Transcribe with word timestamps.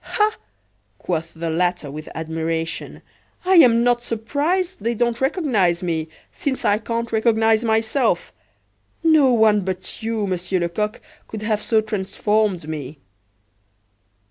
"Ah!" 0.19 0.35
quoth 0.97 1.31
the 1.35 1.51
latter 1.51 1.91
with 1.91 2.09
admiration, 2.15 3.03
"I 3.45 3.57
am 3.57 3.83
not 3.83 4.01
surprised 4.01 4.77
they 4.81 4.95
don't 4.95 5.21
recognize 5.21 5.83
me, 5.83 6.07
since 6.33 6.65
I 6.65 6.79
can't 6.79 7.11
recognize 7.11 7.63
myself. 7.63 8.33
No 9.03 9.31
one 9.31 9.61
but 9.61 10.01
you, 10.01 10.25
Monsieur 10.25 10.57
Lecoq, 10.59 10.99
could 11.27 11.43
have 11.43 11.61
so 11.61 11.81
transformed 11.81 12.67
me." 12.67 12.97